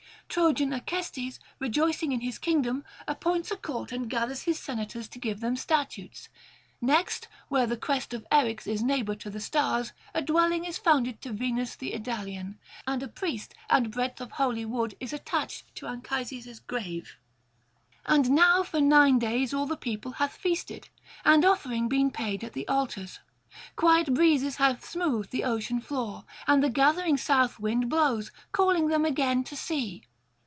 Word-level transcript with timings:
Trojan 0.33 0.71
Acestes, 0.71 1.39
rejoicing 1.59 2.13
in 2.13 2.21
his 2.21 2.39
kingdom, 2.39 2.85
appoints 3.05 3.51
a 3.51 3.57
court 3.57 3.91
and 3.91 4.09
gathers 4.09 4.43
his 4.43 4.57
senators 4.57 5.09
to 5.09 5.19
give 5.19 5.41
them 5.41 5.57
statutes. 5.57 6.29
Next, 6.79 7.27
where 7.49 7.67
the 7.67 7.75
crest 7.75 8.13
of 8.13 8.25
Eryx 8.31 8.65
is 8.65 8.81
neighbour 8.81 9.13
to 9.15 9.29
the 9.29 9.41
stars, 9.41 9.91
a 10.13 10.21
dwelling 10.21 10.63
is 10.63 10.77
founded 10.77 11.19
to 11.19 11.33
Venus 11.33 11.75
the 11.75 11.91
Idalian; 11.93 12.59
[761 12.85 12.91
793]and 12.95 13.03
a 13.03 13.07
priest 13.13 13.53
and 13.69 13.91
breadth 13.91 14.21
of 14.21 14.31
holy 14.31 14.63
wood 14.63 14.95
is 15.01 15.11
attached 15.11 15.65
to 15.75 15.87
Anchises' 15.87 16.61
grave. 16.61 17.17
And 18.05 18.29
now 18.29 18.63
for 18.63 18.79
nine 18.79 19.19
days 19.19 19.53
all 19.53 19.65
the 19.65 19.75
people 19.75 20.11
hath 20.13 20.31
feasted, 20.37 20.87
and 21.25 21.43
offering 21.43 21.89
been 21.89 22.09
paid 22.09 22.45
at 22.45 22.53
the 22.53 22.65
altars; 22.69 23.19
quiet 23.75 24.13
breezes 24.13 24.55
have 24.55 24.81
smoothed 24.81 25.31
the 25.31 25.43
ocean 25.43 25.81
floor, 25.81 26.23
and 26.47 26.63
the 26.63 26.69
gathering 26.69 27.17
south 27.17 27.59
wind 27.59 27.89
blows, 27.89 28.31
calling 28.53 28.87
them 28.87 29.03
again 29.03 29.43
to 29.43 29.57
sea. 29.57 30.03